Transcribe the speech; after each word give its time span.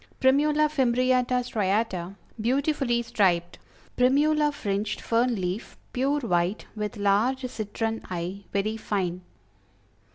Primula 0.19 0.67
Fimbriata 0.67 1.41
Striata; 1.45 2.15
beautifully 2.41 3.03
striped. 3.03 3.59
Primula 3.95 4.51
Fringed, 4.51 4.99
Fern 4.99 5.35
Leaf; 5.35 5.77
pure 5.93 6.21
white, 6.21 6.65
with 6.75 6.97
large 6.97 7.45
citron 7.47 8.01
eye; 8.09 8.43
very 8.51 8.77
fine. 8.77 9.21